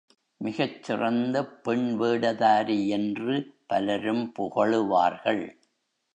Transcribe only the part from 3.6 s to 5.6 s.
பலரும் புகழுவார்கள்.